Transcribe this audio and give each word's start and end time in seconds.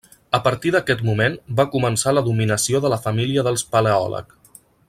A 0.35 0.37
partir 0.45 0.71
d'aquest 0.75 1.03
moment 1.09 1.35
va 1.59 1.67
començar 1.75 2.15
la 2.17 2.25
dominació 2.31 2.83
de 2.87 2.93
la 2.97 3.01
família 3.07 3.49
dels 3.49 3.69
Paleòleg. 3.77 4.39